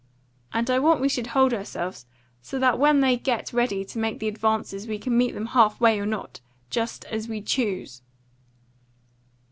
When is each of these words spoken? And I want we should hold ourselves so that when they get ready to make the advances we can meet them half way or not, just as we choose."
And 0.51 0.67
I 0.71 0.79
want 0.79 0.99
we 0.99 1.07
should 1.07 1.27
hold 1.27 1.53
ourselves 1.53 2.07
so 2.41 2.57
that 2.57 2.79
when 2.79 3.01
they 3.01 3.15
get 3.17 3.53
ready 3.53 3.85
to 3.85 3.99
make 3.99 4.17
the 4.17 4.27
advances 4.27 4.87
we 4.87 4.97
can 4.97 5.15
meet 5.15 5.35
them 5.35 5.45
half 5.53 5.79
way 5.79 5.99
or 5.99 6.07
not, 6.07 6.41
just 6.71 7.05
as 7.05 7.27
we 7.27 7.39
choose." 7.39 8.01